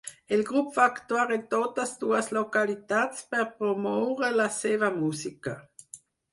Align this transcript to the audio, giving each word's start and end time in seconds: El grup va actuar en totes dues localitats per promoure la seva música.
El 0.35 0.39
grup 0.45 0.69
va 0.77 0.85
actuar 0.91 1.25
en 1.35 1.43
totes 1.51 1.91
dues 2.05 2.31
localitats 2.39 3.29
per 3.35 3.45
promoure 3.61 4.33
la 4.41 4.51
seva 4.59 4.93
música. 4.99 5.59